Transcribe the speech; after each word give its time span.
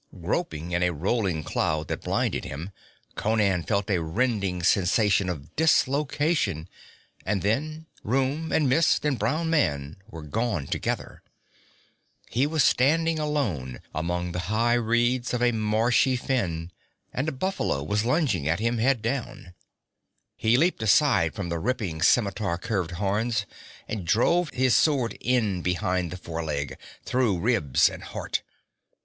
Groping 0.19 0.71
in 0.71 0.81
a 0.81 0.89
rolling 0.91 1.43
cloud 1.43 1.87
that 1.89 2.01
blinded 2.01 2.43
him, 2.43 2.71
Conan 3.13 3.61
felt 3.61 3.87
a 3.91 4.01
rending 4.01 4.63
sensation 4.63 5.29
of 5.29 5.55
dislocation 5.55 6.67
and 7.23 7.43
then 7.43 7.85
room 8.03 8.51
and 8.51 8.67
mist 8.67 9.05
and 9.05 9.19
brown 9.19 9.51
man 9.51 9.97
were 10.09 10.23
gone 10.23 10.65
together. 10.65 11.21
He 12.31 12.47
was 12.47 12.63
standing 12.63 13.19
alone 13.19 13.79
among 13.93 14.31
the 14.31 14.39
high 14.49 14.73
reeds 14.73 15.35
of 15.35 15.43
a 15.43 15.51
marshy 15.51 16.15
fen, 16.15 16.71
and 17.13 17.29
a 17.29 17.31
buffalo 17.31 17.83
was 17.83 18.03
lunging 18.03 18.47
at 18.47 18.59
him, 18.59 18.79
head 18.79 19.03
down. 19.03 19.53
He 20.35 20.57
leaped 20.57 20.81
aside 20.81 21.35
from 21.35 21.49
the 21.49 21.59
ripping 21.59 22.01
scimitar 22.01 22.57
curved 22.57 22.93
horns, 22.93 23.45
and 23.87 24.03
drove 24.03 24.49
his 24.49 24.75
sword 24.75 25.13
in 25.21 25.61
behind 25.61 26.09
the 26.09 26.17
foreleg, 26.17 26.75
through 27.05 27.37
ribs 27.39 27.87
and 27.87 28.01
heart. 28.01 28.41